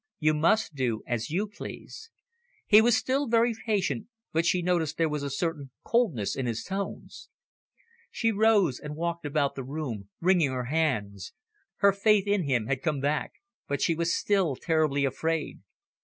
"You 0.17 0.33
must 0.33 0.73
do 0.73 1.03
as 1.05 1.29
you 1.29 1.45
please." 1.47 2.09
He 2.65 2.81
was 2.81 2.97
still 2.97 3.27
very 3.27 3.53
patient, 3.67 4.07
but 4.33 4.47
she 4.47 4.63
noticed 4.63 4.97
there 4.97 5.07
was 5.07 5.37
certain 5.37 5.69
coldness 5.83 6.35
in 6.35 6.47
his 6.47 6.63
tones. 6.63 7.29
She 8.09 8.31
rose 8.31 8.79
and 8.79 8.95
walked 8.95 9.27
about 9.27 9.53
the 9.53 9.63
room, 9.63 10.09
wringing 10.19 10.49
her 10.49 10.63
hands. 10.73 11.33
Her 11.81 11.93
faith 11.93 12.25
in 12.25 12.45
him 12.45 12.65
had 12.65 12.81
come 12.81 12.99
back, 12.99 13.33
but 13.67 13.79
she 13.79 13.93
was 13.93 14.11
still 14.11 14.55
terribly 14.55 15.05
afraid. 15.05 15.59